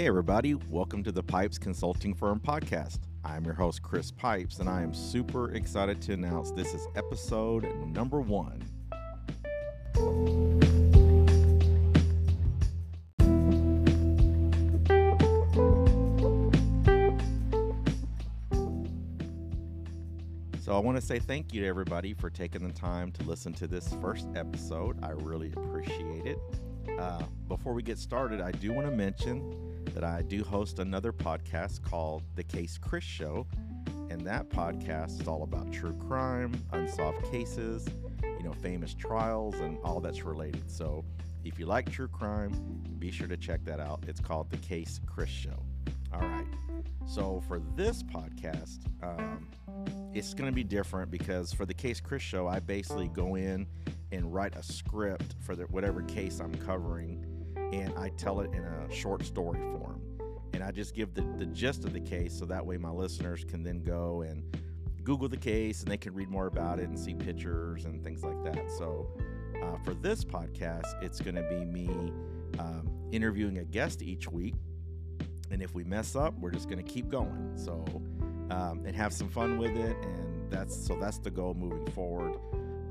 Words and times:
Hey, 0.00 0.06
everybody, 0.06 0.54
welcome 0.54 1.04
to 1.04 1.12
the 1.12 1.22
Pipes 1.22 1.58
Consulting 1.58 2.14
Firm 2.14 2.40
podcast. 2.40 3.00
I'm 3.22 3.44
your 3.44 3.52
host, 3.52 3.82
Chris 3.82 4.10
Pipes, 4.10 4.58
and 4.58 4.66
I 4.66 4.80
am 4.80 4.94
super 4.94 5.52
excited 5.52 6.00
to 6.00 6.14
announce 6.14 6.52
this 6.52 6.72
is 6.72 6.88
episode 6.94 7.66
number 7.84 8.18
one. 8.22 8.62
So, 20.62 20.74
I 20.74 20.78
want 20.78 20.96
to 20.96 21.02
say 21.02 21.18
thank 21.18 21.52
you 21.52 21.60
to 21.60 21.66
everybody 21.66 22.14
for 22.14 22.30
taking 22.30 22.66
the 22.66 22.72
time 22.72 23.12
to 23.12 23.22
listen 23.24 23.52
to 23.52 23.66
this 23.66 23.92
first 24.00 24.28
episode. 24.34 25.04
I 25.04 25.10
really 25.10 25.52
appreciate 25.52 26.24
it. 26.24 26.38
Uh, 26.98 27.24
before 27.48 27.74
we 27.74 27.82
get 27.82 27.98
started, 27.98 28.40
I 28.40 28.52
do 28.52 28.72
want 28.72 28.86
to 28.86 28.96
mention 28.96 29.69
that 29.94 30.04
I 30.04 30.22
do 30.22 30.42
host 30.44 30.78
another 30.78 31.12
podcast 31.12 31.82
called 31.82 32.22
The 32.34 32.44
Case 32.44 32.78
Chris 32.78 33.04
Show. 33.04 33.46
And 34.10 34.20
that 34.22 34.48
podcast 34.48 35.20
is 35.20 35.28
all 35.28 35.42
about 35.42 35.72
true 35.72 35.96
crime, 36.08 36.52
unsolved 36.72 37.30
cases, 37.30 37.86
you 38.22 38.42
know, 38.42 38.52
famous 38.52 38.94
trials, 38.94 39.54
and 39.60 39.78
all 39.84 40.00
that's 40.00 40.24
related. 40.24 40.70
So 40.70 41.04
if 41.44 41.58
you 41.58 41.66
like 41.66 41.90
true 41.90 42.08
crime, 42.08 42.52
be 42.98 43.10
sure 43.10 43.28
to 43.28 43.36
check 43.36 43.64
that 43.64 43.80
out. 43.80 44.04
It's 44.06 44.20
called 44.20 44.50
The 44.50 44.56
Case 44.58 45.00
Chris 45.06 45.30
Show. 45.30 45.62
All 46.12 46.20
right. 46.20 46.46
So 47.06 47.42
for 47.46 47.60
this 47.76 48.02
podcast, 48.02 48.80
um, 49.02 49.48
it's 50.12 50.34
going 50.34 50.50
to 50.50 50.54
be 50.54 50.64
different 50.64 51.10
because 51.10 51.52
for 51.52 51.64
the 51.64 51.74
Case 51.74 52.00
Chris 52.00 52.22
Show, 52.22 52.46
I 52.48 52.58
basically 52.58 53.08
go 53.08 53.36
in 53.36 53.66
and 54.12 54.32
write 54.32 54.56
a 54.56 54.62
script 54.62 55.36
for 55.40 55.54
the, 55.54 55.64
whatever 55.64 56.02
case 56.02 56.40
I'm 56.40 56.54
covering, 56.54 57.24
and 57.72 57.92
I 57.96 58.10
tell 58.10 58.40
it 58.40 58.52
in 58.52 58.64
a 58.64 58.92
short 58.92 59.24
story 59.24 59.60
form. 59.72 60.00
And 60.52 60.62
I 60.62 60.70
just 60.72 60.94
give 60.94 61.14
the, 61.14 61.22
the 61.36 61.46
gist 61.46 61.84
of 61.84 61.92
the 61.92 62.00
case 62.00 62.36
so 62.38 62.44
that 62.46 62.64
way 62.64 62.76
my 62.76 62.90
listeners 62.90 63.44
can 63.44 63.62
then 63.62 63.82
go 63.82 64.22
and 64.22 64.44
Google 65.04 65.28
the 65.28 65.36
case 65.36 65.82
and 65.82 65.90
they 65.90 65.96
can 65.96 66.12
read 66.12 66.28
more 66.28 66.46
about 66.46 66.78
it 66.78 66.88
and 66.88 66.98
see 66.98 67.14
pictures 67.14 67.84
and 67.84 68.02
things 68.02 68.22
like 68.22 68.42
that. 68.44 68.70
So 68.70 69.08
uh, 69.62 69.76
for 69.84 69.94
this 69.94 70.24
podcast, 70.24 71.02
it's 71.02 71.20
going 71.20 71.36
to 71.36 71.42
be 71.42 71.64
me 71.64 72.12
um, 72.58 72.90
interviewing 73.12 73.58
a 73.58 73.64
guest 73.64 74.02
each 74.02 74.30
week. 74.30 74.54
And 75.50 75.62
if 75.62 75.74
we 75.74 75.84
mess 75.84 76.14
up, 76.16 76.38
we're 76.38 76.50
just 76.50 76.68
going 76.68 76.84
to 76.84 76.92
keep 76.92 77.08
going. 77.08 77.52
So 77.54 77.84
um, 78.50 78.82
and 78.84 78.94
have 78.94 79.12
some 79.12 79.28
fun 79.28 79.58
with 79.58 79.76
it. 79.76 79.96
And 80.02 80.50
that's 80.50 80.86
so 80.86 80.96
that's 81.00 81.18
the 81.18 81.30
goal 81.30 81.54
moving 81.54 81.86
forward. 81.92 82.36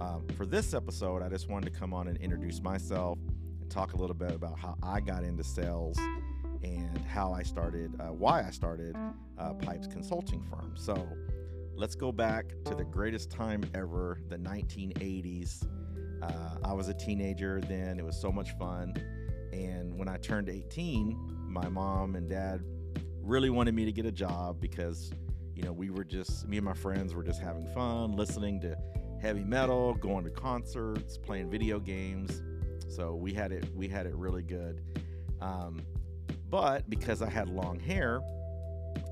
Um, 0.01 0.25
for 0.37 0.45
this 0.45 0.73
episode, 0.73 1.21
I 1.21 1.29
just 1.29 1.49
wanted 1.49 1.73
to 1.73 1.77
come 1.77 1.93
on 1.93 2.07
and 2.07 2.17
introduce 2.17 2.61
myself 2.61 3.19
talk 3.69 3.93
a 3.93 3.97
little 3.97 4.15
bit 4.15 4.31
about 4.31 4.57
how 4.59 4.75
I 4.83 4.99
got 4.99 5.23
into 5.23 5.43
sales 5.43 5.97
and 6.63 6.97
how 7.07 7.31
I 7.31 7.43
started, 7.43 7.95
uh, 7.99 8.05
why 8.05 8.43
I 8.45 8.49
started 8.51 8.95
uh, 9.37 9.53
Pipes 9.53 9.87
Consulting 9.87 10.41
Firm. 10.43 10.73
So 10.75 11.07
let's 11.75 11.95
go 11.95 12.11
back 12.11 12.45
to 12.65 12.75
the 12.75 12.83
greatest 12.83 13.29
time 13.29 13.63
ever, 13.73 14.19
the 14.27 14.37
1980s. 14.37 15.65
Uh, 16.21 16.57
I 16.63 16.73
was 16.73 16.89
a 16.89 16.93
teenager 16.93 17.61
then, 17.61 17.99
it 17.99 18.05
was 18.05 18.19
so 18.19 18.31
much 18.31 18.51
fun. 18.57 18.93
And 19.53 19.97
when 19.97 20.09
I 20.09 20.17
turned 20.17 20.49
18, 20.49 21.17
my 21.47 21.69
mom 21.69 22.15
and 22.15 22.29
dad 22.29 22.61
really 23.21 23.49
wanted 23.49 23.73
me 23.73 23.85
to 23.85 23.91
get 23.91 24.05
a 24.05 24.11
job 24.11 24.59
because, 24.59 25.11
you 25.55 25.63
know, 25.63 25.71
we 25.71 25.89
were 25.89 26.03
just, 26.03 26.47
me 26.47 26.57
and 26.57 26.65
my 26.65 26.73
friends 26.73 27.13
were 27.13 27.23
just 27.23 27.41
having 27.41 27.65
fun, 27.67 28.13
listening 28.13 28.59
to 28.61 28.75
heavy 29.21 29.43
metal, 29.43 29.93
going 29.95 30.23
to 30.25 30.31
concerts, 30.31 31.17
playing 31.17 31.49
video 31.49 31.79
games. 31.79 32.41
So 32.99 33.15
we 33.15 33.33
had 33.33 33.53
it 33.53 33.65
we 33.73 33.87
had 33.87 34.05
it 34.05 34.13
really 34.13 34.43
good. 34.43 34.81
Um, 35.39 35.83
but 36.49 36.89
because 36.89 37.21
I 37.21 37.29
had 37.29 37.47
long 37.47 37.79
hair, 37.79 38.19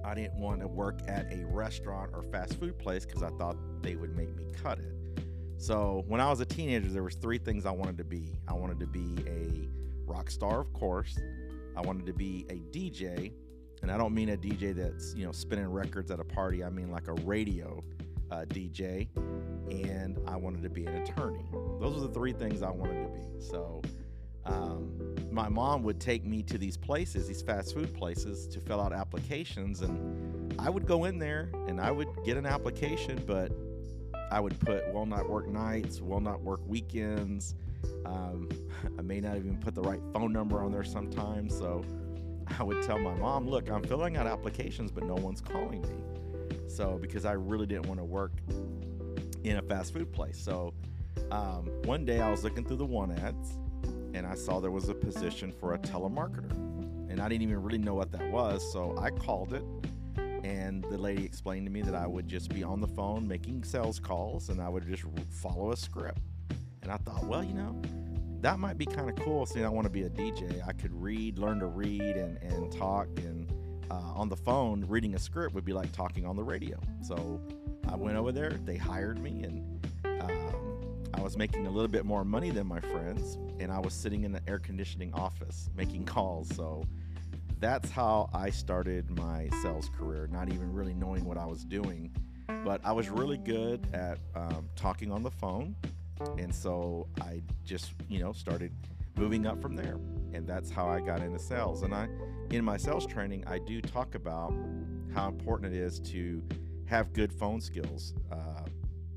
I 0.03 0.13
didn't 0.13 0.37
want 0.37 0.59
to 0.59 0.67
work 0.67 0.99
at 1.07 1.31
a 1.31 1.45
restaurant 1.45 2.11
or 2.13 2.21
fast 2.23 2.59
food 2.59 2.77
place 2.77 3.05
because 3.05 3.23
I 3.23 3.29
thought 3.37 3.55
they 3.81 3.95
would 3.95 4.13
make 4.13 4.35
me 4.35 4.45
cut 4.61 4.79
it. 4.79 4.91
So 5.55 6.03
when 6.05 6.19
I 6.19 6.29
was 6.29 6.41
a 6.41 6.45
teenager, 6.45 6.89
there 6.89 7.01
was 7.01 7.15
three 7.15 7.37
things 7.37 7.65
I 7.65 7.71
wanted 7.71 7.97
to 7.99 8.03
be. 8.03 8.37
I 8.49 8.53
wanted 8.55 8.81
to 8.81 8.87
be 8.87 9.15
a 9.25 9.69
rock 10.05 10.29
star, 10.31 10.59
of 10.59 10.73
course. 10.73 11.17
I 11.77 11.79
wanted 11.79 12.05
to 12.07 12.13
be 12.13 12.45
a 12.49 12.55
DJ, 12.77 13.31
and 13.83 13.89
I 13.89 13.97
don't 13.97 14.13
mean 14.13 14.27
a 14.31 14.37
DJ 14.37 14.75
that's 14.75 15.15
you 15.15 15.25
know 15.25 15.31
spinning 15.31 15.71
records 15.71 16.11
at 16.11 16.19
a 16.19 16.25
party. 16.25 16.61
I 16.61 16.69
mean 16.69 16.91
like 16.91 17.07
a 17.07 17.13
radio 17.23 17.81
uh, 18.31 18.43
DJ, 18.49 19.07
and 19.71 20.19
I 20.27 20.35
wanted 20.35 20.63
to 20.63 20.69
be 20.69 20.85
an 20.85 20.95
attorney. 20.95 21.45
Those 21.79 21.95
were 21.95 22.01
the 22.07 22.13
three 22.13 22.33
things 22.33 22.61
I 22.61 22.69
wanted 22.69 23.03
to 23.03 23.09
be. 23.09 23.41
So, 23.41 23.81
um, 24.45 25.15
my 25.31 25.49
mom 25.49 25.83
would 25.83 25.99
take 25.99 26.25
me 26.25 26.41
to 26.43 26.57
these 26.57 26.77
places, 26.77 27.27
these 27.27 27.41
fast 27.41 27.73
food 27.73 27.93
places, 27.93 28.47
to 28.47 28.59
fill 28.59 28.79
out 28.79 28.93
applications, 28.93 29.81
and 29.81 30.53
I 30.57 30.69
would 30.69 30.85
go 30.85 31.05
in 31.05 31.19
there 31.19 31.51
and 31.67 31.79
I 31.79 31.91
would 31.91 32.07
get 32.25 32.37
an 32.37 32.45
application, 32.45 33.21
but 33.27 33.51
I 34.31 34.39
would 34.39 34.59
put 34.59 34.91
will 34.93 35.05
not 35.05 35.29
work 35.29 35.47
nights, 35.47 36.01
will 36.01 36.21
not 36.21 36.41
work 36.41 36.61
weekends. 36.65 37.55
Um, 38.05 38.49
I 38.97 39.01
may 39.01 39.19
not 39.19 39.37
even 39.37 39.57
put 39.57 39.75
the 39.75 39.81
right 39.81 40.01
phone 40.13 40.33
number 40.33 40.61
on 40.61 40.71
there 40.71 40.83
sometimes. 40.83 41.57
So 41.57 41.83
I 42.57 42.63
would 42.63 42.81
tell 42.83 42.97
my 42.97 43.13
mom, 43.13 43.47
look, 43.47 43.69
I'm 43.69 43.83
filling 43.83 44.17
out 44.17 44.27
applications, 44.27 44.91
but 44.91 45.03
no 45.03 45.15
one's 45.15 45.41
calling 45.41 45.81
me. 45.81 46.67
So 46.67 46.97
because 47.01 47.25
I 47.25 47.33
really 47.33 47.65
didn't 47.65 47.87
want 47.87 47.99
to 47.99 48.05
work 48.05 48.31
in 49.43 49.57
a 49.57 49.61
fast 49.61 49.93
food 49.93 50.11
place. 50.11 50.39
So 50.39 50.73
um, 51.31 51.69
one 51.83 52.05
day 52.05 52.21
I 52.21 52.29
was 52.29 52.43
looking 52.43 52.63
through 52.63 52.77
the 52.77 52.85
one 52.85 53.11
ads 53.11 53.57
and 54.13 54.25
I 54.25 54.35
saw 54.35 54.59
there 54.59 54.71
was 54.71 54.89
a 54.89 54.93
position 54.93 55.51
for 55.51 55.73
a 55.73 55.79
telemarketer. 55.79 56.51
And 57.09 57.21
I 57.21 57.29
didn't 57.29 57.43
even 57.43 57.61
really 57.61 57.77
know 57.77 57.95
what 57.95 58.11
that 58.11 58.29
was. 58.31 58.71
So 58.71 58.97
I 58.97 59.09
called 59.09 59.53
it 59.53 59.63
and 60.43 60.83
the 60.85 60.97
lady 60.97 61.25
explained 61.25 61.65
to 61.65 61.71
me 61.71 61.81
that 61.81 61.95
I 61.95 62.07
would 62.07 62.27
just 62.27 62.53
be 62.53 62.63
on 62.63 62.79
the 62.79 62.87
phone 62.87 63.27
making 63.27 63.63
sales 63.63 63.99
calls 63.99 64.49
and 64.49 64.61
I 64.61 64.69
would 64.69 64.87
just 64.87 65.03
follow 65.29 65.71
a 65.71 65.77
script. 65.77 66.19
And 66.83 66.91
I 66.91 66.97
thought, 66.97 67.25
well, 67.25 67.43
you 67.43 67.53
know, 67.53 67.81
that 68.39 68.57
might 68.57 68.77
be 68.77 68.85
kind 68.85 69.09
of 69.09 69.15
cool. 69.17 69.45
Seeing 69.45 69.65
I 69.65 69.69
want 69.69 69.85
to 69.85 69.89
be 69.89 70.03
a 70.03 70.09
DJ, 70.09 70.65
I 70.65 70.71
could 70.71 70.93
read, 70.93 71.37
learn 71.37 71.59
to 71.59 71.65
read, 71.65 72.01
and, 72.01 72.37
and 72.41 72.71
talk 72.71 73.07
and 73.17 73.36
uh, 73.89 74.11
on 74.15 74.29
the 74.29 74.35
phone, 74.35 74.85
reading 74.87 75.15
a 75.15 75.19
script 75.19 75.53
would 75.55 75.65
be 75.65 75.73
like 75.73 75.91
talking 75.91 76.25
on 76.25 76.35
the 76.35 76.43
radio. 76.43 76.79
So 77.01 77.41
I 77.87 77.95
went 77.95 78.17
over 78.17 78.31
there, 78.31 78.51
they 78.51 78.77
hired 78.77 79.19
me, 79.19 79.43
and 79.43 79.87
um, 80.21 80.79
I 81.13 81.21
was 81.21 81.37
making 81.37 81.67
a 81.67 81.69
little 81.69 81.87
bit 81.87 82.05
more 82.05 82.25
money 82.25 82.49
than 82.49 82.67
my 82.67 82.79
friends, 82.79 83.37
and 83.59 83.71
I 83.71 83.79
was 83.79 83.93
sitting 83.93 84.23
in 84.23 84.31
the 84.31 84.41
air 84.47 84.59
conditioning 84.59 85.13
office 85.13 85.69
making 85.75 86.05
calls. 86.05 86.49
So 86.55 86.83
that's 87.59 87.89
how 87.89 88.29
I 88.33 88.49
started 88.49 89.09
my 89.17 89.49
sales 89.61 89.89
career, 89.97 90.27
not 90.31 90.49
even 90.49 90.71
really 90.71 90.93
knowing 90.93 91.25
what 91.25 91.37
I 91.37 91.45
was 91.45 91.63
doing. 91.63 92.11
But 92.63 92.81
I 92.83 92.91
was 92.91 93.09
really 93.09 93.37
good 93.37 93.85
at 93.93 94.19
um, 94.35 94.69
talking 94.75 95.11
on 95.11 95.23
the 95.23 95.31
phone. 95.31 95.75
And 96.37 96.53
so 96.53 97.07
I 97.21 97.41
just, 97.65 97.93
you 98.09 98.19
know, 98.19 98.31
started 98.31 98.71
moving 99.15 99.45
up 99.45 99.61
from 99.61 99.75
there 99.75 99.97
and 100.33 100.47
that's 100.47 100.69
how 100.69 100.87
I 100.87 100.99
got 100.99 101.21
into 101.21 101.39
sales. 101.39 101.83
And 101.83 101.93
I, 101.93 102.07
in 102.51 102.63
my 102.63 102.77
sales 102.77 103.05
training, 103.05 103.43
I 103.47 103.59
do 103.59 103.81
talk 103.81 104.15
about 104.15 104.53
how 105.13 105.27
important 105.27 105.73
it 105.73 105.77
is 105.79 105.99
to 106.01 106.43
have 106.85 107.13
good 107.13 107.31
phone 107.33 107.61
skills, 107.61 108.13
uh, 108.31 108.65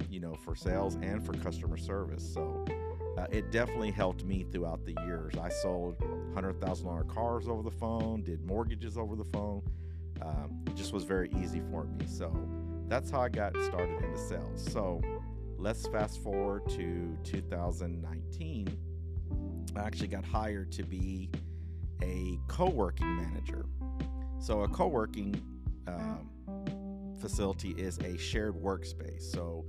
you 0.09 0.21
know, 0.21 0.35
for 0.35 0.55
sales 0.55 0.97
and 0.97 1.25
for 1.25 1.33
customer 1.35 1.77
service. 1.77 2.35
So 2.35 2.65
uh, 3.19 3.27
it 3.31 3.51
definitely 3.51 3.91
helped 3.91 4.25
me 4.25 4.47
throughout 4.51 4.85
the 4.85 4.95
years. 5.05 5.35
I 5.37 5.49
sold 5.49 5.97
hundred 6.35 6.61
thousand 6.61 6.87
dollar 6.87 7.05
cars 7.05 7.49
over 7.49 7.63
the 7.63 7.71
phone, 7.71 8.23
did 8.23 8.45
mortgages 8.45 8.97
over 8.97 9.17
the 9.17 9.25
phone. 9.25 9.63
Um, 10.23 10.63
it 10.67 10.77
just 10.77 10.93
was 10.93 11.05
very 11.05 11.31
easy 11.41 11.61
for 11.71 11.85
me. 11.85 12.07
So 12.07 12.33
that's 12.89 13.11
how 13.11 13.21
I 13.21 13.29
got 13.29 13.57
started 13.63 14.03
into 14.03 14.19
sales. 14.19 14.65
So 14.73 15.01
let's 15.59 15.87
fast 15.87 16.23
forward 16.23 16.69
to 16.71 17.17
2019 17.25 18.77
I 19.77 19.81
actually 19.81 20.09
got 20.09 20.25
hired 20.25 20.73
to 20.73 20.85
be 20.85 21.31
a 22.03 22.39
co-working 22.49 23.17
manager. 23.17 23.67
So 24.39 24.63
a 24.63 24.69
co-working 24.69 25.41
um, 25.87 26.31
facility 27.21 27.71
is 27.71 27.99
a 27.99 28.17
shared 28.17 28.55
workspace. 28.55 29.23
So 29.23 29.65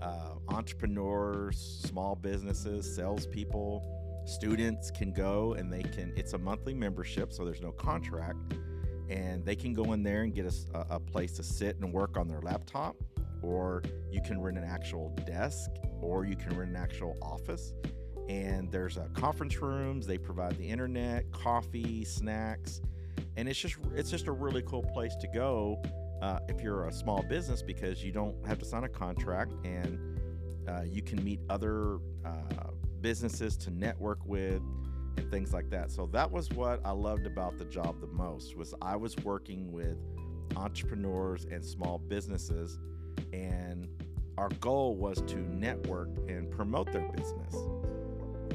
uh, 0.00 0.34
entrepreneurs, 0.48 1.82
small 1.86 2.14
businesses, 2.14 2.94
salespeople, 2.94 4.22
students 4.26 4.90
can 4.90 5.12
go 5.12 5.52
and 5.54 5.72
they 5.72 5.82
can. 5.82 6.12
It's 6.16 6.32
a 6.32 6.38
monthly 6.38 6.74
membership, 6.74 7.32
so 7.32 7.44
there's 7.44 7.60
no 7.60 7.72
contract, 7.72 8.54
and 9.10 9.44
they 9.44 9.54
can 9.54 9.74
go 9.74 9.92
in 9.92 10.02
there 10.02 10.22
and 10.22 10.34
get 10.34 10.46
a, 10.46 10.86
a 10.90 11.00
place 11.00 11.32
to 11.34 11.42
sit 11.42 11.76
and 11.80 11.92
work 11.92 12.16
on 12.16 12.26
their 12.26 12.40
laptop, 12.40 12.96
or 13.42 13.82
you 14.10 14.22
can 14.22 14.40
rent 14.40 14.56
an 14.56 14.64
actual 14.64 15.14
desk, 15.26 15.70
or 16.00 16.24
you 16.24 16.36
can 16.36 16.56
rent 16.56 16.70
an 16.70 16.76
actual 16.76 17.18
office 17.20 17.74
and 18.28 18.70
there's 18.70 18.96
uh, 18.98 19.08
conference 19.14 19.60
rooms. 19.60 20.06
They 20.06 20.18
provide 20.18 20.56
the 20.56 20.68
internet, 20.68 21.30
coffee, 21.32 22.04
snacks, 22.04 22.80
and 23.36 23.48
it's 23.48 23.58
just 23.58 23.76
it's 23.94 24.10
just 24.10 24.26
a 24.28 24.32
really 24.32 24.62
cool 24.62 24.82
place 24.82 25.14
to 25.16 25.26
go 25.28 25.82
uh, 26.22 26.38
if 26.48 26.60
you're 26.62 26.86
a 26.88 26.92
small 26.92 27.22
business 27.22 27.62
because 27.62 28.02
you 28.04 28.12
don't 28.12 28.34
have 28.46 28.58
to 28.58 28.64
sign 28.64 28.84
a 28.84 28.88
contract 28.88 29.52
and 29.64 29.98
uh, 30.68 30.82
you 30.86 31.02
can 31.02 31.22
meet 31.22 31.40
other 31.50 31.98
uh, 32.24 32.70
businesses 33.00 33.56
to 33.58 33.70
network 33.70 34.24
with. 34.24 34.62
and 35.16 35.30
things 35.30 35.52
like 35.52 35.70
that. 35.70 35.90
So 35.92 36.06
that 36.12 36.30
was 36.30 36.50
what 36.50 36.80
I 36.84 36.90
loved 36.90 37.26
about 37.26 37.58
the 37.58 37.64
job 37.66 38.00
the 38.00 38.06
most 38.08 38.56
was 38.56 38.74
I 38.82 38.96
was 38.96 39.16
working 39.18 39.70
with 39.72 39.96
entrepreneurs 40.56 41.44
and 41.44 41.64
small 41.64 41.98
businesses 41.98 42.78
and 43.32 43.88
our 44.38 44.48
goal 44.60 44.96
was 44.96 45.20
to 45.22 45.36
network 45.36 46.08
and 46.28 46.50
promote 46.50 46.92
their 46.92 47.08
business. 47.12 47.54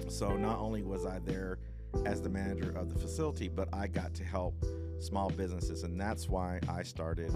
So 0.10 0.36
not 0.36 0.58
only 0.60 0.82
was 0.82 1.06
I 1.06 1.20
there 1.20 1.60
as 2.06 2.22
the 2.22 2.30
manager 2.30 2.72
of 2.76 2.94
the 2.94 3.00
facility, 3.00 3.48
but 3.48 3.70
I 3.74 3.88
got 3.88 4.14
to 4.16 4.24
help 4.24 4.66
small 5.00 5.30
businesses, 5.30 5.84
and 5.84 6.00
that's 6.00 6.28
why 6.28 6.60
I 6.68 6.84
started 6.84 7.32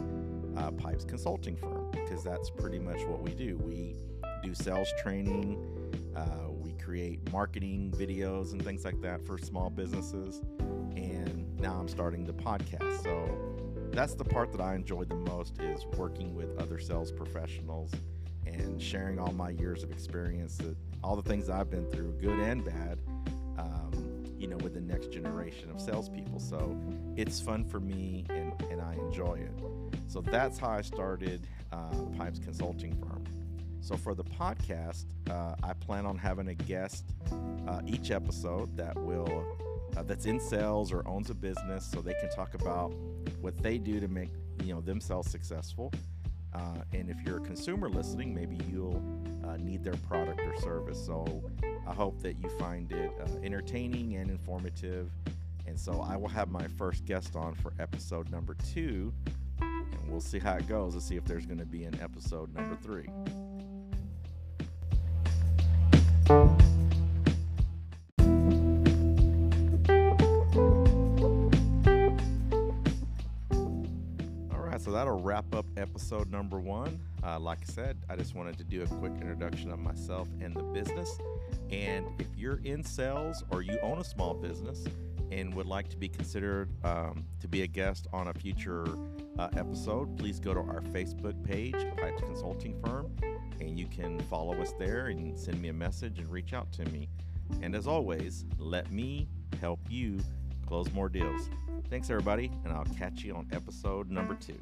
uh, 0.58 0.72
Pipes 0.72 1.06
Consulting 1.06 1.56
Firm 1.56 1.92
because 1.92 2.24
that's 2.24 2.50
pretty 2.50 2.80
much 2.80 3.02
what 3.04 3.22
we 3.22 3.34
do. 3.34 3.58
We 3.58 3.96
do 4.44 4.54
sales 4.54 4.90
training, 5.02 5.58
uh, 6.16 6.50
we 6.52 6.74
create 6.74 7.32
marketing 7.32 7.94
videos 7.96 8.52
and 8.52 8.64
things 8.64 8.84
like 8.84 9.00
that 9.02 9.26
for 9.26 9.38
small 9.38 9.70
businesses, 9.70 10.42
and 10.96 11.58
now 11.60 11.76
I'm 11.76 11.88
starting 11.88 12.26
the 12.26 12.34
podcast. 12.34 13.04
So 13.04 13.30
that's 13.92 14.16
the 14.16 14.26
part 14.26 14.52
that 14.52 14.62
I 14.62 14.76
enjoy 14.76 15.06
the 15.06 15.16
most 15.16 15.60
is 15.62 15.86
working 15.98 16.34
with 16.36 16.58
other 16.60 16.80
sales 16.80 17.12
professionals 17.12 17.92
and 18.46 18.82
sharing 18.82 19.20
all 19.20 19.32
my 19.32 19.52
years 19.52 19.84
of 19.84 19.92
experience, 19.92 20.58
that 20.58 20.76
all 21.04 21.16
the 21.16 21.28
things 21.28 21.50
I've 21.50 21.70
been 21.70 21.86
through, 21.92 22.14
good 22.22 22.40
and 22.40 22.64
bad, 22.64 23.00
um, 23.58 24.24
you 24.38 24.48
know, 24.48 24.58
with 24.58 24.74
the 24.74 24.82
next 24.82 25.12
generation 25.12 25.70
of 25.70 25.80
salespeople. 25.82 26.40
So 26.40 26.80
it's 27.16 27.40
fun 27.40 27.66
for 27.66 27.80
me 27.80 28.26
and, 28.30 28.54
and 28.72 28.82
I 28.82 28.94
enjoy 28.94 29.36
it. 29.36 29.52
So 30.08 30.22
that's 30.22 30.58
how 30.58 30.70
I 30.70 30.82
started 30.82 31.48
uh, 31.72 31.90
Pipes 32.18 32.40
Consulting 32.40 32.96
Firm. 32.96 33.24
So 33.82 33.98
for 33.98 34.16
the 34.16 34.24
podcast, 34.24 35.06
uh, 35.30 35.56
I 35.62 35.74
plan 35.74 36.06
on 36.06 36.18
having 36.18 36.48
a 36.48 36.54
guest 36.54 37.06
uh, 37.68 37.82
each 37.86 38.12
episode 38.12 38.76
that 38.78 38.96
will 38.96 39.46
uh, 39.98 40.04
that's 40.04 40.26
in 40.26 40.40
sales 40.40 40.92
or 40.92 41.08
owns 41.08 41.30
a 41.30 41.36
business, 41.36 41.86
so 41.86 42.02
they 42.02 42.14
can 42.14 42.30
talk 42.30 42.54
about 42.56 42.94
what 43.42 43.58
they 43.62 43.78
do 43.78 44.00
to 44.00 44.08
make 44.08 44.30
you 44.64 44.74
know 44.74 44.82
themselves 44.82 45.30
successful. 45.30 45.92
Uh, 46.54 46.78
and 46.94 47.10
if 47.10 47.18
you're 47.26 47.38
a 47.38 47.42
consumer 47.42 47.90
listening, 47.90 48.34
maybe 48.34 48.58
you'll 48.72 49.04
uh, 49.44 49.58
need 49.58 49.84
their 49.84 49.96
product 50.08 50.42
or 50.42 50.60
service. 50.62 51.04
So 51.04 51.44
I 51.88 51.94
hope 51.94 52.22
that 52.22 52.42
you 52.42 52.50
find 52.58 52.92
it 52.92 53.12
uh, 53.20 53.28
entertaining 53.44 54.16
and 54.16 54.30
informative. 54.30 55.12
And 55.66 55.80
so 55.80 56.02
I 56.02 56.18
will 56.18 56.30
have 56.30 56.50
my 56.50 56.68
first 56.68 57.06
guest 57.06 57.36
on 57.36 57.54
for 57.56 57.74
episode 57.80 58.30
number 58.32 58.56
two, 58.74 59.14
and 59.62 60.10
we'll 60.10 60.22
see 60.22 60.40
how 60.40 60.56
it 60.56 60.68
goes 60.68 60.94
to 60.96 61.02
see 61.02 61.16
if 61.16 61.26
there's 61.26 61.46
going 61.46 61.60
to 61.60 61.66
be 61.66 61.86
an 61.86 62.00
episode 62.02 62.54
number 62.54 62.76
three. 62.76 63.08
That'll 75.04 75.20
wrap 75.20 75.54
up 75.54 75.66
episode 75.76 76.32
number 76.32 76.62
one. 76.62 76.98
Uh, 77.26 77.38
like 77.38 77.60
I 77.62 77.74
said, 77.74 77.98
I 78.10 78.16
just 78.16 78.36
wanted 78.36 78.58
to 78.58 78.64
do 78.64 78.84
a 78.84 78.86
quick 78.86 79.12
introduction 79.20 79.70
of 79.70 79.80
myself 79.80 80.30
and 80.40 80.56
the 80.56 80.64
business. 80.64 81.18
And 81.70 82.06
if 82.20 82.28
you're 82.38 82.62
in 82.64 82.86
sales 82.86 83.44
or 83.52 83.62
you 83.62 83.78
own 83.84 84.00
a 84.00 84.04
small 84.06 84.34
business 84.34 84.86
and 85.30 85.54
would 85.56 85.66
like 85.66 85.90
to 85.90 85.98
be 85.98 86.08
considered 86.08 86.70
um, 86.86 87.26
to 87.42 87.50
be 87.50 87.64
a 87.64 87.68
guest 87.68 88.08
on 88.14 88.30
a 88.30 88.34
future 88.34 88.88
uh, 89.38 89.50
episode, 89.58 90.18
please 90.18 90.40
go 90.40 90.54
to 90.54 90.62
our 90.62 90.82
Facebook 90.94 91.44
page, 91.44 91.76
Pipes 91.98 92.22
Consulting 92.22 92.80
Firm, 92.86 93.14
and 93.60 93.78
you 93.78 93.88
can 93.88 94.22
follow 94.22 94.54
us 94.62 94.72
there 94.80 95.08
and 95.08 95.38
send 95.38 95.62
me 95.62 95.68
a 95.68 95.74
message 95.74 96.18
and 96.20 96.32
reach 96.32 96.54
out 96.54 96.72
to 96.72 96.86
me. 96.92 97.10
And 97.62 97.76
as 97.76 97.88
always, 97.88 98.46
let 98.58 98.90
me 98.90 99.28
help 99.60 99.82
you 99.90 100.22
close 100.74 100.92
more 100.92 101.08
deals. 101.08 101.52
Thanks, 101.92 102.10
everybody, 102.10 102.50
and 102.64 102.74
I'll 102.74 102.88
catch 102.98 103.24
you 103.24 103.36
on 103.36 103.48
episode 103.52 104.10
number 104.10 104.36
two. 104.36 104.60